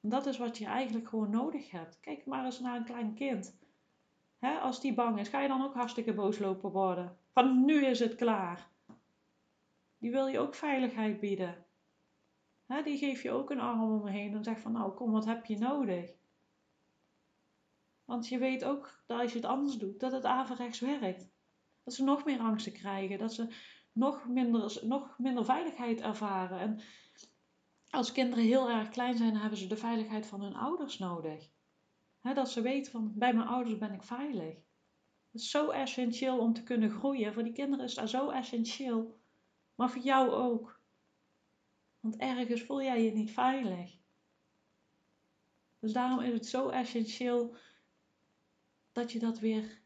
En 0.01 0.09
dat 0.09 0.27
is 0.27 0.39
wat 0.39 0.59
je 0.59 0.67
eigenlijk 0.67 1.09
gewoon 1.09 1.31
nodig 1.31 1.71
hebt. 1.71 2.01
Kijk 2.01 2.27
maar 2.27 2.45
eens 2.45 2.61
naar 2.61 2.77
een 2.77 2.85
klein 2.85 3.15
kind. 3.15 3.59
als 4.41 4.81
die 4.81 4.95
bang 4.95 5.19
is, 5.19 5.29
ga 5.29 5.41
je 5.41 5.49
dan 5.49 5.63
ook 5.63 5.75
hartstikke 5.75 6.15
boos 6.15 6.39
lopen 6.39 6.71
worden. 6.71 7.17
Van 7.33 7.65
nu 7.65 7.87
is 7.87 7.99
het 7.99 8.15
klaar 8.15 8.71
die 10.01 10.11
wil 10.11 10.27
je 10.27 10.39
ook 10.39 10.55
veiligheid 10.55 11.21
bieden. 11.21 11.67
die 12.85 12.99
geef 12.99 13.23
je 13.23 13.31
ook 13.31 13.51
een 13.51 13.61
arm 13.61 13.83
om 13.83 14.03
me 14.03 14.11
heen 14.11 14.35
en 14.35 14.45
zegt 14.45 14.61
van 14.61 14.73
nou 14.73 14.95
kom, 14.95 15.11
wat 15.11 15.25
heb 15.25 15.45
je 15.45 15.59
nodig? 15.59 16.11
Want 18.05 18.29
je 18.29 18.39
weet 18.39 18.65
ook 18.65 19.03
dat 19.07 19.21
als 19.21 19.33
je 19.33 19.37
het 19.37 19.47
anders 19.47 19.77
doet, 19.77 20.01
dat 20.01 20.13
het 20.13 20.25
averechts 20.25 20.81
werkt. 20.81 21.29
Dat 21.85 21.95
ze 21.95 22.05
nog 22.05 22.25
meer 22.25 22.41
angsten 22.41 22.73
krijgen, 22.73 23.19
dat 23.19 23.35
ze 23.35 23.55
nog 23.93 24.29
minder, 24.29 24.81
nog 24.83 25.19
minder 25.19 25.45
veiligheid 25.45 26.01
ervaren. 26.01 26.59
En 26.59 26.81
als 27.91 28.13
kinderen 28.13 28.45
heel 28.45 28.71
erg 28.71 28.89
klein 28.89 29.17
zijn, 29.17 29.37
hebben 29.37 29.59
ze 29.59 29.67
de 29.67 29.77
veiligheid 29.77 30.27
van 30.27 30.43
hun 30.43 30.55
ouders 30.55 30.99
nodig. 30.99 31.51
dat 32.23 32.51
ze 32.51 32.61
weten 32.61 32.93
van 32.93 33.13
bij 33.15 33.35
mijn 33.35 33.49
ouders 33.49 33.79
ben 33.79 33.93
ik 33.93 34.03
veilig. 34.03 34.55
Dat 35.31 35.41
is 35.41 35.51
zo 35.51 35.71
essentieel 35.71 36.39
om 36.39 36.53
te 36.53 36.63
kunnen 36.63 36.91
groeien. 36.91 37.35
Voor 37.35 37.45
die 37.45 37.53
kinderen 37.53 37.85
is 37.85 37.95
dat 37.95 38.11
zo 38.11 38.31
essentieel 38.31 39.20
maar 39.81 39.91
voor 39.91 40.03
jou 40.03 40.31
ook. 40.31 40.81
Want 42.01 42.17
ergens 42.17 42.63
voel 42.63 42.83
jij 42.83 43.03
je 43.03 43.13
niet 43.13 43.31
veilig. 43.31 43.99
Dus 45.79 45.93
daarom 45.93 46.21
is 46.21 46.33
het 46.33 46.47
zo 46.47 46.69
essentieel 46.69 47.57
dat 48.93 49.13
je 49.13 49.19
dat 49.19 49.39
weer 49.39 49.83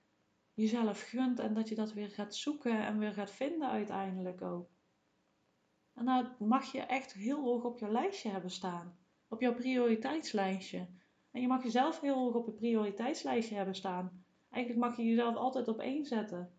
jezelf 0.54 1.02
gunt 1.02 1.38
en 1.38 1.54
dat 1.54 1.68
je 1.68 1.74
dat 1.74 1.92
weer 1.92 2.10
gaat 2.10 2.34
zoeken 2.34 2.86
en 2.86 2.98
weer 2.98 3.12
gaat 3.12 3.30
vinden 3.30 3.68
uiteindelijk 3.68 4.42
ook. 4.42 4.70
En 5.92 6.04
dat 6.04 6.40
mag 6.40 6.72
je 6.72 6.80
echt 6.80 7.12
heel 7.12 7.42
hoog 7.42 7.64
op 7.64 7.78
je 7.78 7.90
lijstje 7.90 8.30
hebben 8.30 8.50
staan, 8.50 8.98
op 9.28 9.40
jouw 9.40 9.54
prioriteitslijstje. 9.54 10.88
En 11.30 11.40
je 11.40 11.46
mag 11.46 11.62
jezelf 11.62 12.00
heel 12.00 12.16
hoog 12.16 12.34
op 12.34 12.46
je 12.46 12.52
prioriteitslijstje 12.52 13.54
hebben 13.54 13.74
staan. 13.74 14.24
Eigenlijk 14.50 14.86
mag 14.86 14.96
je 14.96 15.04
jezelf 15.04 15.36
altijd 15.36 15.68
op 15.68 15.80
één 15.80 16.04
zetten. 16.04 16.53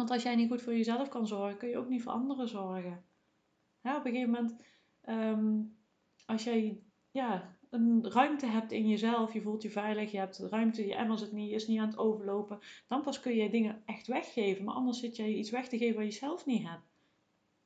Want 0.00 0.12
als 0.12 0.22
jij 0.22 0.34
niet 0.34 0.50
goed 0.50 0.62
voor 0.62 0.76
jezelf 0.76 1.08
kan 1.08 1.26
zorgen, 1.26 1.56
kun 1.56 1.68
je 1.68 1.78
ook 1.78 1.88
niet 1.88 2.02
voor 2.02 2.12
anderen 2.12 2.48
zorgen. 2.48 3.04
op 3.82 4.04
een 4.04 4.12
gegeven 4.12 4.30
moment, 4.30 4.56
ehm, 5.00 5.62
als 6.26 6.44
jij 6.44 6.82
ja, 7.10 7.56
een 7.70 8.10
ruimte 8.10 8.46
hebt 8.46 8.72
in 8.72 8.88
jezelf, 8.88 9.32
je 9.32 9.42
voelt 9.42 9.62
je 9.62 9.70
veilig, 9.70 10.10
je 10.10 10.18
hebt 10.18 10.38
ruimte, 10.38 10.86
je 10.86 10.94
emmer 10.94 11.18
zit 11.18 11.32
niet, 11.32 11.52
is 11.52 11.66
niet 11.66 11.78
aan 11.78 11.88
het 11.88 11.98
overlopen, 11.98 12.58
dan 12.88 13.02
pas 13.02 13.20
kun 13.20 13.34
je 13.34 13.50
dingen 13.50 13.82
echt 13.86 14.06
weggeven. 14.06 14.64
Maar 14.64 14.74
anders 14.74 15.00
zit 15.00 15.16
je 15.16 15.36
iets 15.36 15.50
weg 15.50 15.68
te 15.68 15.78
geven 15.78 15.96
wat 15.96 16.12
je 16.12 16.18
zelf 16.18 16.46
niet 16.46 16.68
hebt. 16.68 16.88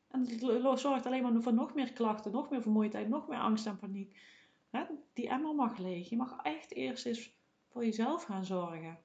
En 0.09 0.21
het 0.21 0.81
zorgt 0.81 1.07
alleen 1.07 1.23
maar 1.23 1.43
voor 1.43 1.55
nog 1.55 1.75
meer 1.75 1.93
klachten, 1.93 2.33
nog 2.33 2.51
meer 2.51 2.63
vermoeidheid, 2.63 3.09
nog 3.09 3.29
meer 3.29 3.39
angst 3.39 3.67
en 3.67 3.79
paniek. 3.79 4.19
Die 5.13 5.29
emmer 5.29 5.55
mag 5.55 5.79
leeg. 5.79 6.09
Je 6.09 6.17
mag 6.17 6.37
echt 6.43 6.73
eerst 6.73 7.07
eens 7.07 7.37
voor 7.69 7.85
jezelf 7.85 8.23
gaan 8.23 8.45
zorgen. 8.45 8.99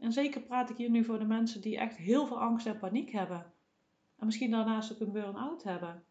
En 0.00 0.12
zeker 0.12 0.40
praat 0.40 0.70
ik 0.70 0.76
hier 0.76 0.90
nu 0.90 1.04
voor 1.04 1.18
de 1.18 1.24
mensen 1.24 1.60
die 1.60 1.78
echt 1.78 1.96
heel 1.96 2.26
veel 2.26 2.40
angst 2.40 2.66
en 2.66 2.78
paniek 2.78 3.10
hebben. 3.10 3.52
En 4.16 4.26
misschien 4.26 4.50
daarnaast 4.50 4.92
ook 4.92 5.00
een 5.00 5.12
burn-out 5.12 5.62
hebben. 5.62 6.04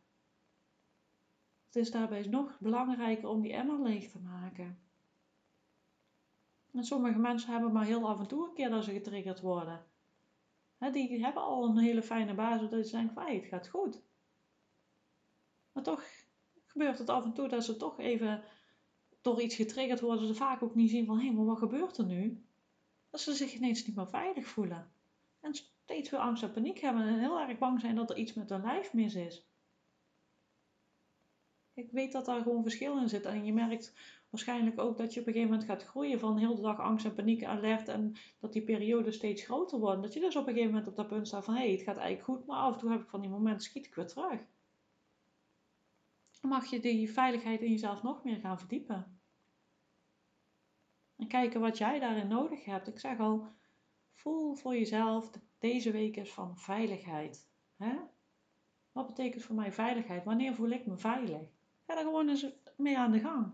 Het 1.65 1.75
is 1.75 1.91
daarbij 1.91 2.27
nog 2.27 2.60
belangrijker 2.60 3.27
om 3.27 3.41
die 3.41 3.53
emmer 3.53 3.81
leeg 3.81 4.12
te 4.12 4.19
maken. 4.19 4.79
En 6.72 6.84
sommige 6.84 7.19
mensen 7.19 7.51
hebben 7.51 7.72
maar 7.72 7.86
heel 7.86 8.08
af 8.08 8.19
en 8.19 8.27
toe 8.27 8.48
een 8.48 8.53
keer 8.53 8.69
dat 8.69 8.84
ze 8.84 8.91
getriggerd 8.91 9.39
worden. 9.41 9.86
die 10.91 11.24
hebben 11.24 11.43
al 11.43 11.65
een 11.65 11.77
hele 11.77 12.03
fijne 12.03 12.34
basis 12.34 12.69
dat 12.69 12.88
ze 12.88 12.96
denken 12.96 13.13
van 13.13 13.25
het 13.25 13.46
gaat 13.46 13.67
goed. 13.67 14.01
Maar 15.72 15.84
toch 15.84 16.03
gebeurt 16.65 16.98
het 16.98 17.10
af 17.10 17.24
en 17.24 17.34
toe 17.34 17.48
dat 17.48 17.63
ze 17.63 17.77
toch 17.77 18.00
even 18.00 18.43
door 19.22 19.41
iets 19.41 19.55
getriggerd 19.55 20.00
worden. 20.00 20.27
Ze 20.27 20.36
vaak 20.36 20.63
ook 20.63 20.75
niet 20.75 20.89
zien 20.89 21.05
van 21.05 21.19
hé, 21.19 21.31
maar 21.31 21.46
wat 21.46 21.58
gebeurt 21.58 21.98
er 21.98 22.05
nu? 22.05 22.43
Dat 23.10 23.22
ze 23.22 23.34
zich 23.34 23.54
ineens 23.54 23.86
niet 23.86 23.96
meer 23.96 24.08
veilig 24.08 24.48
voelen. 24.48 24.92
En 25.39 25.54
steeds 25.54 26.10
veel 26.10 26.20
angst 26.20 26.44
en 26.44 26.51
paniek 26.51 26.80
hebben 26.80 27.04
en 27.04 27.20
heel 27.20 27.39
erg 27.39 27.58
bang 27.58 27.80
zijn 27.80 27.96
dat 27.96 28.10
er 28.10 28.18
iets 28.18 28.34
met 28.34 28.50
hun 28.50 28.62
lijf 28.62 28.94
mis 28.94 29.16
is. 29.16 29.48
Ik 31.74 31.92
weet 31.92 32.12
dat 32.12 32.25
daar 32.25 32.42
gewoon 32.42 32.62
verschil 32.63 32.98
in 32.98 33.10
zit. 33.10 33.25
En 33.25 33.46
je 33.46 33.54
merkt 33.54 33.94
waarschijnlijk 34.30 34.80
ook 34.80 34.98
dat 34.98 35.13
je 35.13 35.20
op 35.20 35.28
een 35.28 35.34
gegeven 35.34 35.54
moment 35.54 35.70
gaat 35.70 35.84
groeien 35.84 36.20
van 36.20 36.38
heel 36.38 36.56
de 36.56 36.62
dag 36.62 36.80
angst 36.80 37.06
en 37.06 37.13
paniek 37.13 37.44
alert. 37.44 37.88
En 37.88 38.16
dat 38.39 38.54
die 38.54 38.62
perioden 38.62 39.13
steeds 39.13 39.44
groter 39.44 39.80
worden. 39.80 40.01
Dat 40.01 40.13
je 40.13 40.20
dus 40.20 40.36
op 40.36 40.48
een 40.48 40.54
gegeven 40.54 40.72
moment 40.72 40.89
op 40.89 40.96
dat 40.96 41.08
punt 41.08 41.28
staat 41.28 41.46
van 41.46 41.54
hé, 41.54 41.60
hey, 41.60 41.72
het 41.72 41.82
gaat 41.82 41.98
eigenlijk 41.98 42.25
goed. 42.25 42.46
Maar 42.46 42.58
af 42.58 42.74
en 42.74 42.80
toe 42.80 42.92
heb 42.92 43.01
ik 43.01 43.10
van 43.10 43.22
die 43.22 43.30
momenten 43.30 43.63
schiet 43.63 43.86
ik 43.86 43.96
weer 43.96 44.08
terug. 44.08 44.39
Dan 46.42 46.50
mag 46.50 46.66
je 46.66 46.80
die 46.80 47.12
veiligheid 47.12 47.62
in 47.62 47.72
jezelf 47.72 48.04
nog 48.04 48.24
meer 48.24 48.39
gaan 48.39 48.60
verdiepen. 48.60 49.19
En 51.30 51.36
kijken 51.36 51.62
wat 51.62 51.78
jij 51.78 52.00
daarin 52.00 52.28
nodig 52.28 52.66
hebt. 52.66 52.88
Ik 52.88 53.00
zeg 53.00 53.20
al, 53.20 53.48
voel 54.14 54.56
voor 54.56 54.74
jezelf, 54.74 55.32
deze 55.60 55.92
week 55.92 56.18
is 56.18 56.32
van 56.32 56.58
veiligheid. 56.58 57.50
Hè? 57.76 57.98
Wat 58.92 59.08
betekent 59.08 59.44
voor 59.44 59.56
mij 59.56 59.72
veiligheid? 59.72 60.24
Wanneer 60.24 60.54
voel 60.54 60.70
ik 60.70 60.86
me 60.86 60.98
veilig? 60.98 61.42
Ga 61.86 61.98
er 61.98 62.04
gewoon 62.04 62.30
eens 62.30 62.48
mee 62.78 62.98
aan 62.98 63.12
de 63.12 63.20
gang. 63.20 63.54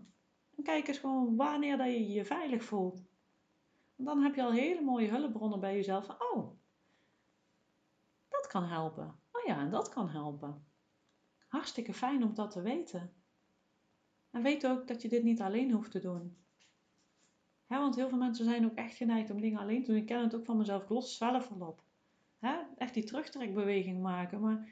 En 0.56 0.62
kijk 0.62 0.88
eens 0.88 0.98
gewoon 0.98 1.36
wanneer 1.36 1.76
dat 1.76 1.86
je 1.86 2.12
je 2.12 2.24
veilig 2.24 2.64
voelt. 2.64 3.04
Dan 3.96 4.22
heb 4.22 4.34
je 4.34 4.42
al 4.42 4.52
hele 4.52 4.82
mooie 4.82 5.08
hulpbronnen 5.08 5.60
bij 5.60 5.74
jezelf. 5.74 6.08
Oh, 6.08 6.50
dat 8.28 8.46
kan 8.46 8.64
helpen. 8.64 9.20
Oh 9.32 9.44
ja, 9.46 9.58
en 9.58 9.70
dat 9.70 9.88
kan 9.88 10.08
helpen. 10.08 10.66
Hartstikke 11.48 11.94
fijn 11.94 12.24
om 12.24 12.34
dat 12.34 12.50
te 12.50 12.62
weten. 12.62 13.14
En 14.30 14.42
weet 14.42 14.66
ook 14.66 14.88
dat 14.88 15.02
je 15.02 15.08
dit 15.08 15.22
niet 15.22 15.40
alleen 15.40 15.70
hoeft 15.70 15.90
te 15.90 16.00
doen. 16.00 16.45
Want 17.68 17.96
heel 17.96 18.08
veel 18.08 18.18
mensen 18.18 18.44
zijn 18.44 18.64
ook 18.64 18.74
echt 18.74 18.96
geneigd 18.96 19.30
om 19.30 19.40
dingen 19.40 19.60
alleen 19.60 19.82
te 19.84 19.90
doen. 19.90 20.00
Ik 20.00 20.06
ken 20.06 20.22
het 20.22 20.34
ook 20.34 20.44
van 20.44 20.56
mezelf. 20.56 20.82
Ik 20.82 20.88
los 20.88 21.16
zelf 21.16 21.48
wel 21.48 21.68
op. 21.68 21.82
Echt 22.76 22.94
die 22.94 23.04
terugtrekbeweging 23.04 24.02
maken. 24.02 24.40
Maar 24.40 24.68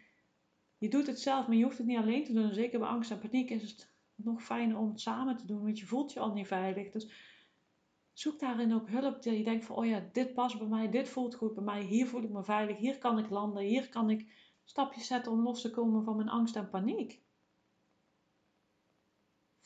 je 0.79 0.89
doet 0.89 1.07
het 1.07 1.21
zelf, 1.21 1.47
maar 1.47 1.57
je 1.57 1.65
hoeft 1.65 1.79
het 1.79 1.87
niet 1.87 1.99
alleen 1.99 2.25
te 2.25 2.33
doen. 2.33 2.55
Zeker 2.55 2.79
bij 2.79 2.89
angst 2.89 3.11
en 3.11 3.19
paniek 3.19 3.51
is 3.51 3.63
het 3.63 3.93
nog 4.15 4.43
fijner 4.43 4.79
om 4.79 4.89
het 4.89 5.01
samen 5.01 5.37
te 5.37 5.47
doen, 5.47 5.63
want 5.63 5.79
je 5.79 5.87
voelt 5.87 6.13
je 6.13 6.21
al 6.21 6.33
niet 6.33 6.47
veilig. 6.47 6.91
Dus 6.91 7.11
zoek 8.13 8.39
daarin 8.41 8.75
ook 8.75 8.89
hulp. 8.89 9.23
Je 9.23 9.45
denkt 9.45 9.65
van, 9.65 9.77
oh 9.77 9.87
ja, 9.87 10.09
dit 10.13 10.35
past 10.35 10.59
bij 10.59 10.67
mij, 10.67 10.91
dit 10.91 11.09
voelt 11.09 11.35
goed 11.35 11.55
bij 11.55 11.65
mij, 11.65 11.83
hier 11.83 12.07
voel 12.07 12.23
ik 12.23 12.31
me 12.31 12.45
veilig, 12.45 12.77
hier 12.77 12.99
kan 12.99 13.19
ik 13.19 13.31
landen, 13.31 13.63
hier 13.63 13.89
kan 13.89 14.11
ik 14.11 14.33
stapjes 14.65 15.07
zetten 15.07 15.33
om 15.33 15.43
los 15.43 15.61
te 15.61 15.71
komen 15.71 16.05
van 16.05 16.17
mijn 16.17 16.29
angst 16.29 16.57
en 16.57 16.71
paniek. 16.71 17.23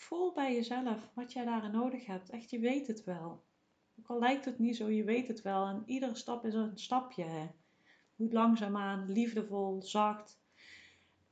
Voel 0.08 0.32
bij 0.32 0.54
jezelf 0.54 1.10
wat 1.14 1.32
jij 1.32 1.44
daarin 1.44 1.70
nodig 1.70 2.06
hebt. 2.06 2.30
Echt, 2.30 2.50
je 2.50 2.58
weet 2.58 2.86
het 2.86 3.04
wel. 3.04 3.44
Ook 3.98 4.06
al 4.06 4.18
lijkt 4.18 4.44
het 4.44 4.58
niet 4.58 4.76
zo, 4.76 4.90
je 4.90 5.04
weet 5.04 5.28
het 5.28 5.42
wel. 5.42 5.66
En 5.66 5.82
iedere 5.86 6.14
stap 6.14 6.44
is 6.44 6.54
een 6.54 6.78
stapje. 6.78 7.24
Hè. 7.24 7.46
Goed 8.16 8.32
langzaamaan, 8.32 9.12
liefdevol, 9.12 9.82
zacht. 9.82 10.40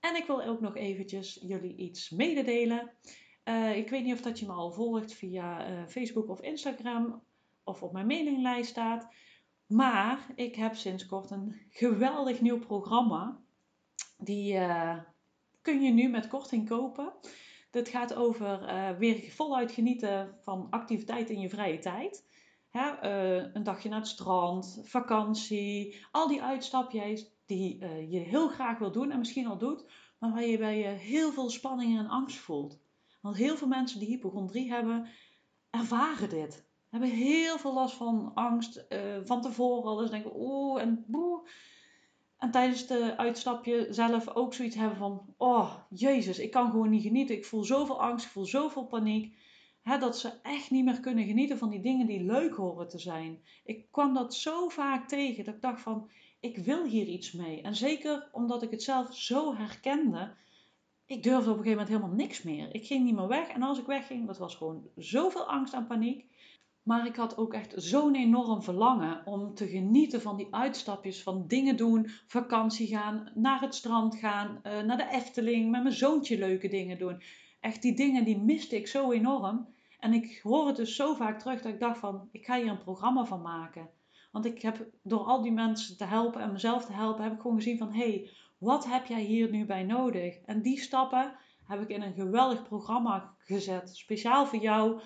En 0.01 0.17
ik 0.17 0.27
wil 0.27 0.43
ook 0.43 0.61
nog 0.61 0.77
eventjes 0.77 1.39
jullie 1.43 1.77
iets 1.77 2.11
mededelen. 2.11 2.91
Uh, 3.45 3.77
ik 3.77 3.89
weet 3.89 4.05
niet 4.05 4.15
of 4.15 4.21
dat 4.21 4.39
je 4.39 4.47
me 4.47 4.53
al 4.53 4.73
volgt 4.73 5.13
via 5.13 5.71
uh, 5.71 5.87
Facebook 5.87 6.29
of 6.29 6.41
Instagram 6.41 7.23
of 7.65 7.83
op 7.83 7.93
mijn 7.93 8.07
mailinglijst 8.07 8.71
staat. 8.71 9.09
Maar 9.67 10.27
ik 10.35 10.55
heb 10.55 10.75
sinds 10.75 11.07
kort 11.07 11.31
een 11.31 11.61
geweldig 11.71 12.41
nieuw 12.41 12.59
programma. 12.59 13.41
Die 14.19 14.55
uh, 14.55 14.99
kun 15.63 15.83
je 15.83 15.93
nu 15.93 16.09
met 16.09 16.29
korting 16.29 16.69
kopen. 16.69 17.13
Dit 17.77 17.89
gaat 17.89 18.15
over 18.15 18.61
weer 18.99 19.31
voluit 19.31 19.73
genieten 19.73 20.39
van 20.43 20.67
activiteit 20.71 21.31
in 21.31 21.41
je 21.41 21.49
vrije 21.49 21.79
tijd. 21.79 22.25
Hè, 22.71 23.03
een 23.55 23.63
dagje 23.63 23.89
naar 23.89 23.99
het 23.99 24.09
strand, 24.09 24.81
vakantie, 24.85 25.97
al 26.11 26.29
die 26.29 26.43
uitstapjes 26.43 27.31
die 27.47 27.79
uh, 27.83 28.13
je 28.13 28.19
heel 28.19 28.49
graag 28.49 28.79
wil 28.79 28.93
doen 28.93 29.11
en 29.11 29.19
misschien 29.19 29.47
al 29.47 29.59
doet, 29.59 29.85
maar 30.19 30.31
waar 30.33 30.45
je 30.45 30.59
bij 30.59 30.79
je 30.79 30.87
heel 30.87 31.33
veel 31.33 31.51
spanning 31.51 31.99
en 31.99 32.09
angst 32.09 32.39
voelt. 32.39 32.79
Want 33.21 33.37
heel 33.37 33.57
veel 33.57 33.69
mensen 33.69 33.99
die 33.99 34.09
hypochondrie 34.09 34.73
hebben, 34.73 35.09
ervaren 35.71 36.29
dit. 36.29 36.69
Hebben 36.91 37.11
heel 37.11 37.59
veel 37.59 37.75
last 37.75 37.95
van 37.95 38.31
angst 38.35 38.87
van 39.25 39.43
tevoren 39.43 39.91
al 39.91 40.11
denken, 40.11 40.33
oeh 40.35 40.81
en 40.81 41.05
boe. 41.07 41.49
En 42.39 42.51
tijdens 42.51 42.87
de 42.87 43.17
uitstapje 43.17 43.87
zelf 43.91 44.29
ook 44.29 44.55
zoiets 44.55 44.77
hebben 44.77 44.99
van, 44.99 45.35
oh 45.37 45.75
jezus, 45.91 46.39
ik 46.39 46.51
kan 46.51 46.71
gewoon 46.71 46.91
niet 46.91 47.03
genieten. 47.03 47.37
Ik 47.37 47.45
voel 47.45 47.65
zoveel 47.65 48.01
angst, 48.01 48.27
ik 48.27 48.33
voel 48.33 48.45
zoveel 48.45 48.87
paniek. 48.87 49.37
Hè, 49.83 49.99
dat 49.99 50.19
ze 50.19 50.33
echt 50.43 50.71
niet 50.71 50.85
meer 50.85 51.01
kunnen 51.01 51.25
genieten 51.25 51.59
van 51.59 51.71
die 51.71 51.81
dingen 51.81 52.07
die 52.07 52.25
leuk 52.25 52.55
horen 52.55 52.89
te 52.89 52.99
zijn. 52.99 53.43
Ik 53.65 53.91
kwam 53.91 54.15
dat 54.15 54.35
zo 54.35 54.69
vaak 54.69 55.09
tegen 55.09 55.45
dat 55.45 55.55
ik 55.55 55.61
dacht 55.61 55.81
van, 55.81 56.11
ik 56.41 56.59
wil 56.59 56.85
hier 56.85 57.07
iets 57.07 57.33
mee. 57.33 57.63
En 57.63 57.77
zeker 57.77 58.29
omdat 58.33 58.63
ik 58.63 58.71
het 58.71 58.83
zelf 58.83 59.17
zo 59.17 59.55
herkende, 59.55 60.35
ik 61.07 61.23
durfde 61.23 61.51
op 61.51 61.57
een 61.57 61.63
gegeven 61.63 61.71
moment 61.71 61.89
helemaal 61.89 62.27
niks 62.27 62.43
meer. 62.43 62.75
Ik 62.75 62.87
ging 62.87 63.05
niet 63.05 63.15
meer 63.15 63.29
weg. 63.29 63.49
En 63.49 63.63
als 63.63 63.79
ik 63.79 63.87
wegging, 63.87 64.27
dat 64.27 64.39
was 64.39 64.55
gewoon 64.55 64.89
zoveel 64.97 65.45
angst 65.45 65.75
en 65.75 65.87
paniek. 65.87 66.25
Maar 66.87 67.07
ik 67.07 67.17
had 67.17 67.37
ook 67.37 67.55
echt 67.55 67.73
zo'n 67.77 68.15
enorm 68.15 68.63
verlangen 68.63 69.27
om 69.27 69.55
te 69.55 69.69
genieten 69.69 70.23
van 70.23 70.37
die 70.37 70.47
uitstapjes, 70.51 71.23
van 71.23 71.45
dingen 71.47 71.77
doen, 71.77 72.09
vakantie 72.27 72.87
gaan, 72.87 73.31
naar 73.35 73.61
het 73.61 73.75
strand 73.75 74.17
gaan, 74.17 74.61
uh, 74.63 74.81
naar 74.81 74.97
de 74.97 75.09
Efteling, 75.11 75.71
met 75.71 75.83
mijn 75.83 75.95
zoontje 75.95 76.39
leuke 76.39 76.69
dingen 76.69 76.99
doen. 76.99 77.23
Echt 77.61 77.83
die 77.83 77.97
dingen 77.97 78.25
die 78.25 78.39
miste 78.39 78.77
ik 78.77 78.87
zo 78.87 79.13
enorm. 79.13 79.67
En 79.99 80.13
ik 80.13 80.41
hoor 80.43 80.67
het 80.67 80.77
dus 80.77 80.97
zo 80.97 81.15
vaak 81.15 81.39
terug 81.39 81.63
dat 81.63 81.73
ik 81.73 81.81
dacht 81.81 81.99
van, 81.99 82.29
ik 82.33 82.45
ga 82.45 82.57
hier 82.57 82.71
een 82.71 82.79
programma 82.79 83.25
van 83.25 83.43
maken. 83.43 83.89
Want 84.33 84.45
ik 84.45 84.63
heb 84.63 84.87
door 85.03 85.25
al 85.25 85.43
die 85.43 85.53
mensen 85.53 85.97
te 85.97 86.05
helpen 86.05 86.41
en 86.41 86.53
mezelf 86.53 86.85
te 86.85 86.93
helpen, 86.93 87.25
heb 87.25 87.33
ik 87.33 87.41
gewoon 87.41 87.57
gezien 87.57 87.79
van 87.79 87.93
hé, 87.93 88.11
hey, 88.11 88.31
wat 88.59 88.87
heb 88.87 89.07
jij 89.07 89.23
hier 89.23 89.51
nu 89.51 89.65
bij 89.65 89.83
nodig? 89.83 90.37
En 90.45 90.63
die 90.63 90.81
stappen 90.81 91.37
heb 91.67 91.81
ik 91.81 91.89
in 91.89 92.03
een 92.03 92.15
geweldig 92.15 92.63
programma 92.63 93.35
gezet. 93.39 93.97
Speciaal 93.97 94.47
voor 94.47 94.59
jou. 94.59 95.01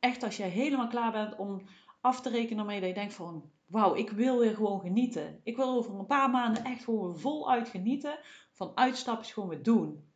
Echt 0.00 0.22
als 0.22 0.36
jij 0.36 0.48
helemaal 0.48 0.88
klaar 0.88 1.12
bent 1.12 1.36
om 1.36 1.62
af 2.00 2.20
te 2.20 2.28
rekenen 2.28 2.66
waarmee 2.66 2.88
je 2.88 2.94
denkt 2.94 3.14
van 3.14 3.50
wauw, 3.66 3.94
ik 3.94 4.10
wil 4.10 4.38
weer 4.38 4.54
gewoon 4.54 4.80
genieten. 4.80 5.40
Ik 5.42 5.56
wil 5.56 5.68
over 5.68 5.94
een 5.94 6.06
paar 6.06 6.30
maanden 6.30 6.64
echt 6.64 6.84
gewoon 6.84 7.18
voluit 7.18 7.68
genieten 7.68 8.18
van 8.52 8.72
uitstapjes 8.74 9.32
gewoon 9.32 9.48
weer 9.48 9.62
doen. 9.62 10.08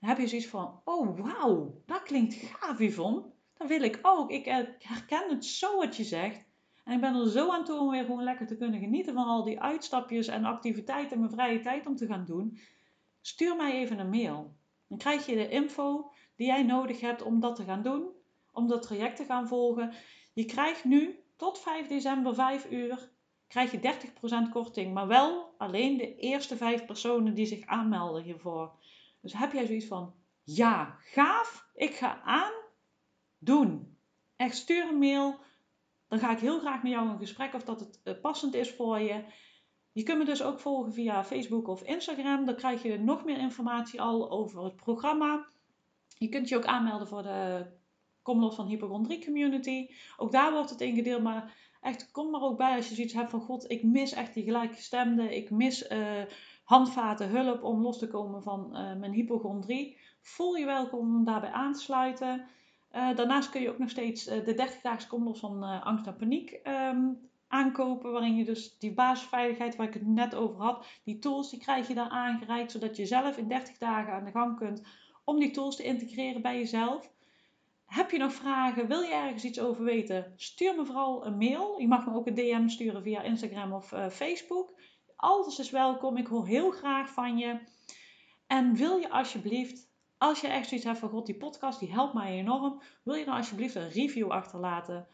Dan 0.00 0.08
heb 0.08 0.18
je 0.18 0.26
zoiets 0.26 0.48
van, 0.48 0.80
oh 0.84 1.18
wauw, 1.18 1.82
dat 1.86 2.02
klinkt 2.02 2.34
gaaf 2.34 2.78
Yvonne. 2.78 3.22
Dat 3.54 3.68
wil 3.68 3.82
ik 3.82 3.98
ook. 4.02 4.30
Ik 4.30 4.44
herken 4.78 5.28
het 5.28 5.44
zo 5.44 5.76
wat 5.76 5.96
je 5.96 6.04
zegt. 6.04 6.44
En 6.84 6.94
ik 6.94 7.00
ben 7.00 7.14
er 7.14 7.30
zo 7.30 7.50
aan 7.50 7.64
toe 7.64 7.78
om 7.78 7.90
weer 7.90 8.04
gewoon 8.04 8.24
lekker 8.24 8.46
te 8.46 8.56
kunnen 8.56 8.80
genieten 8.80 9.14
van 9.14 9.26
al 9.26 9.44
die 9.44 9.60
uitstapjes 9.60 10.26
en 10.26 10.44
activiteiten 10.44 11.12
in 11.12 11.18
mijn 11.18 11.32
vrije 11.32 11.60
tijd 11.60 11.86
om 11.86 11.96
te 11.96 12.06
gaan 12.06 12.24
doen. 12.24 12.58
Stuur 13.20 13.56
mij 13.56 13.72
even 13.72 13.98
een 13.98 14.10
mail. 14.10 14.56
Dan 14.88 14.98
krijg 14.98 15.26
je 15.26 15.34
de 15.34 15.48
info 15.48 16.10
die 16.36 16.46
jij 16.46 16.62
nodig 16.62 17.00
hebt 17.00 17.22
om 17.22 17.40
dat 17.40 17.56
te 17.56 17.64
gaan 17.64 17.82
doen, 17.82 18.08
om 18.54 18.68
dat 18.68 18.82
traject 18.82 19.16
te 19.16 19.24
gaan 19.24 19.48
volgen. 19.48 19.92
Je 20.32 20.44
krijgt 20.44 20.84
nu 20.84 21.18
tot 21.36 21.58
5 21.58 21.86
december 21.86 22.34
5 22.34 22.70
uur 22.70 23.12
krijg 23.48 23.70
je 23.70 23.96
30% 24.48 24.52
korting, 24.52 24.94
maar 24.94 25.06
wel 25.06 25.54
alleen 25.58 25.96
de 25.96 26.16
eerste 26.16 26.56
5 26.56 26.84
personen 26.84 27.34
die 27.34 27.46
zich 27.46 27.66
aanmelden 27.66 28.22
hiervoor. 28.22 28.72
Dus 29.20 29.32
heb 29.32 29.52
jij 29.52 29.66
zoiets 29.66 29.86
van, 29.86 30.14
ja, 30.42 30.96
gaaf, 31.00 31.68
ik 31.74 31.94
ga 31.94 32.20
aan, 32.22 32.52
doen. 33.38 33.96
Echt 34.36 34.56
stuur 34.56 34.88
een 34.88 34.98
mail 34.98 35.42
dan 36.14 36.22
ga 36.22 36.30
ik 36.30 36.38
heel 36.38 36.58
graag 36.58 36.82
met 36.82 36.92
jou 36.92 37.10
in 37.10 37.18
gesprek 37.18 37.54
of 37.54 37.62
dat 37.62 37.80
het 37.80 38.00
eh, 38.02 38.20
passend 38.20 38.54
is 38.54 38.70
voor 38.70 38.98
je. 39.00 39.24
Je 39.92 40.02
kunt 40.02 40.18
me 40.18 40.24
dus 40.24 40.42
ook 40.42 40.60
volgen 40.60 40.92
via 40.92 41.24
Facebook 41.24 41.68
of 41.68 41.82
Instagram. 41.82 42.44
Dan 42.44 42.54
krijg 42.54 42.82
je 42.82 42.98
nog 42.98 43.24
meer 43.24 43.38
informatie 43.38 44.00
al 44.00 44.30
over 44.30 44.64
het 44.64 44.76
programma. 44.76 45.46
Je 46.18 46.28
kunt 46.28 46.48
je 46.48 46.56
ook 46.56 46.64
aanmelden 46.64 47.08
voor 47.08 47.22
de 47.22 47.66
Los 48.24 48.54
van 48.54 48.66
hypochondrie 48.66 49.24
community. 49.24 49.88
Ook 50.16 50.32
daar 50.32 50.52
wordt 50.52 50.70
het 50.70 50.80
ingedeeld, 50.80 51.22
maar 51.22 51.54
echt 51.80 52.10
kom 52.10 52.30
maar 52.30 52.42
ook 52.42 52.56
bij 52.56 52.76
als 52.76 52.88
je 52.88 52.94
zoiets 52.94 53.12
hebt 53.12 53.30
van 53.30 53.40
god, 53.40 53.70
ik 53.70 53.82
mis 53.82 54.12
echt 54.12 54.34
die 54.34 54.44
gelijkgestemde, 54.44 55.36
ik 55.36 55.50
mis 55.50 55.90
uh, 55.90 56.22
handvaten, 56.64 57.28
hulp 57.28 57.62
om 57.62 57.82
los 57.82 57.98
te 57.98 58.08
komen 58.08 58.42
van 58.42 58.68
uh, 58.72 58.94
mijn 58.94 59.12
hypochondrie. 59.12 59.96
Voel 60.20 60.54
je 60.54 60.64
welkom 60.64 61.16
om 61.16 61.24
daarbij 61.24 61.50
aan 61.50 61.72
te 61.72 61.80
sluiten. 61.80 62.46
Uh, 62.92 63.16
daarnaast 63.16 63.50
kun 63.50 63.60
je 63.60 63.70
ook 63.70 63.78
nog 63.78 63.90
steeds 63.90 64.24
de 64.24 64.54
30 64.54 64.80
dagen 64.80 65.08
kom 65.08 65.24
los 65.24 65.38
van 65.38 65.62
angst 65.82 66.06
en 66.06 66.16
paniek 66.16 66.60
um, 66.64 67.18
aankopen, 67.48 68.12
waarin 68.12 68.36
je 68.36 68.44
dus 68.44 68.78
die 68.78 68.94
basisveiligheid 68.94 69.76
waar 69.76 69.86
ik 69.86 69.94
het 69.94 70.06
net 70.06 70.34
over 70.34 70.62
had, 70.62 70.86
die 71.04 71.18
tools 71.18 71.50
die 71.50 71.60
krijg 71.60 71.88
je 71.88 71.94
daar 71.94 72.08
aangereikt, 72.08 72.70
zodat 72.70 72.96
je 72.96 73.06
zelf 73.06 73.36
in 73.36 73.48
30 73.48 73.78
dagen 73.78 74.12
aan 74.12 74.24
de 74.24 74.30
gang 74.30 74.56
kunt 74.56 74.82
om 75.24 75.38
die 75.38 75.50
tools 75.50 75.76
te 75.76 75.82
integreren 75.82 76.42
bij 76.42 76.58
jezelf. 76.58 77.10
Heb 77.94 78.10
je 78.10 78.18
nog 78.18 78.32
vragen? 78.32 78.88
Wil 78.88 79.00
je 79.00 79.14
ergens 79.14 79.44
iets 79.44 79.60
over 79.60 79.84
weten? 79.84 80.32
Stuur 80.36 80.74
me 80.74 80.86
vooral 80.86 81.26
een 81.26 81.38
mail. 81.38 81.78
Je 81.80 81.88
mag 81.88 82.06
me 82.06 82.14
ook 82.14 82.26
een 82.26 82.34
DM 82.34 82.68
sturen 82.68 83.02
via 83.02 83.22
Instagram 83.22 83.72
of 83.72 83.92
uh, 83.92 84.08
Facebook. 84.08 84.80
Alles 85.16 85.58
is 85.58 85.70
welkom. 85.70 86.16
Ik 86.16 86.26
hoor 86.26 86.46
heel 86.46 86.70
graag 86.70 87.10
van 87.10 87.38
je. 87.38 87.58
En 88.46 88.74
wil 88.74 88.96
je 88.96 89.10
alsjeblieft, 89.10 89.90
als 90.18 90.40
je 90.40 90.46
echt 90.46 90.68
zoiets 90.68 90.86
hebt 90.86 90.98
van 90.98 91.08
God, 91.08 91.26
die 91.26 91.36
podcast 91.36 91.80
die 91.80 91.92
helpt 91.92 92.14
mij 92.14 92.38
enorm. 92.38 92.82
Wil 93.04 93.14
je 93.14 93.24
dan 93.24 93.36
alsjeblieft 93.36 93.74
een 93.74 93.90
review 93.90 94.30
achterlaten? 94.30 95.06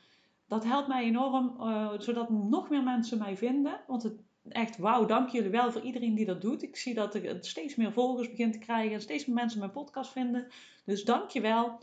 Dat 0.49 0.65
helpt 0.65 0.89
mij 0.89 1.05
enorm, 1.05 1.57
uh, 1.61 1.93
zodat 1.99 2.31
nog 2.31 2.71
meer 2.71 2.83
mensen 2.83 3.19
mij 3.19 3.37
vinden. 3.37 3.81
Want 3.87 4.03
het, 4.03 4.23
echt, 4.49 4.79
wauw, 4.79 5.07
dank 5.07 5.29
jullie 5.29 5.51
wel 5.51 5.73
voor 5.73 5.83
iedereen 5.83 6.15
die 6.15 6.27
dat 6.27 6.41
doet. 6.41 6.63
Ik 6.63 6.77
zie 6.77 6.95
dat 6.95 7.15
ik 7.15 7.37
steeds 7.41 7.75
meer 7.77 7.93
volgers 7.93 8.31
begin 8.31 8.53
te 8.53 8.59
krijgen 8.59 8.95
en 8.95 9.01
steeds 9.01 9.27
meer 9.27 9.37
mensen 9.37 9.59
mijn 9.59 9.71
podcast 9.71 10.13
vinden. 10.13 10.49
Dus 10.85 11.05
dank 11.05 11.31
je 11.31 11.41
wel. 11.41 11.79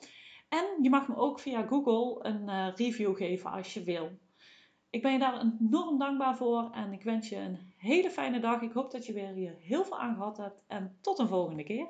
En 0.49 0.65
je 0.81 0.89
mag 0.89 1.07
me 1.07 1.15
ook 1.15 1.39
via 1.39 1.67
Google 1.67 2.25
een 2.25 2.41
uh, 2.47 2.67
review 2.75 3.15
geven 3.15 3.51
als 3.51 3.73
je 3.73 3.83
wil. 3.83 4.09
Ik 4.89 5.01
ben 5.01 5.11
je 5.11 5.19
daar 5.19 5.41
enorm 5.59 5.97
dankbaar 5.97 6.37
voor 6.37 6.69
en 6.71 6.93
ik 6.93 7.03
wens 7.03 7.29
je 7.29 7.35
een 7.35 7.57
hele 7.77 8.09
fijne 8.09 8.39
dag. 8.39 8.61
Ik 8.61 8.71
hoop 8.71 8.91
dat 8.91 9.05
je 9.05 9.13
weer 9.13 9.33
hier 9.33 9.55
heel 9.59 9.83
veel 9.83 9.99
aan 9.99 10.15
gehad 10.15 10.37
hebt 10.37 10.63
en 10.67 10.97
tot 11.01 11.19
een 11.19 11.27
volgende 11.27 11.63
keer. 11.63 11.87